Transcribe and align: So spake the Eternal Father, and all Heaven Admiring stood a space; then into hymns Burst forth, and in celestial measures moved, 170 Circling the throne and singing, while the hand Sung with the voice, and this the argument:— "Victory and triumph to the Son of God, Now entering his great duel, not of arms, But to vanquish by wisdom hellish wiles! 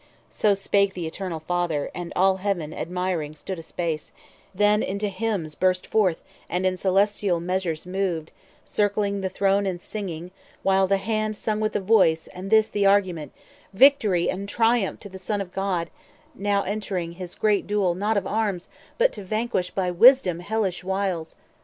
So 0.31 0.55
spake 0.55 0.95
the 0.95 1.05
Eternal 1.05 1.39
Father, 1.39 1.91
and 1.93 2.11
all 2.15 2.37
Heaven 2.37 2.73
Admiring 2.73 3.35
stood 3.35 3.59
a 3.59 3.61
space; 3.61 4.11
then 4.51 4.81
into 4.81 5.09
hymns 5.09 5.53
Burst 5.53 5.85
forth, 5.85 6.23
and 6.49 6.65
in 6.65 6.75
celestial 6.75 7.39
measures 7.39 7.85
moved, 7.85 8.31
170 8.63 8.65
Circling 8.65 9.21
the 9.21 9.29
throne 9.29 9.67
and 9.67 9.79
singing, 9.79 10.31
while 10.63 10.87
the 10.87 10.97
hand 10.97 11.35
Sung 11.35 11.59
with 11.59 11.73
the 11.73 11.79
voice, 11.79 12.25
and 12.33 12.49
this 12.49 12.67
the 12.67 12.83
argument:— 12.87 13.31
"Victory 13.73 14.27
and 14.27 14.49
triumph 14.49 14.99
to 15.01 15.07
the 15.09 15.19
Son 15.19 15.39
of 15.39 15.53
God, 15.53 15.91
Now 16.33 16.63
entering 16.63 17.11
his 17.11 17.35
great 17.35 17.67
duel, 17.67 17.93
not 17.93 18.17
of 18.17 18.25
arms, 18.25 18.69
But 18.97 19.13
to 19.13 19.23
vanquish 19.23 19.69
by 19.69 19.91
wisdom 19.91 20.39
hellish 20.39 20.83
wiles! 20.83 21.35